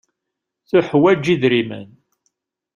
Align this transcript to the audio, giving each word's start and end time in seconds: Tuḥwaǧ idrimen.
Tuḥwaǧ 0.69 1.25
idrimen. 1.33 1.89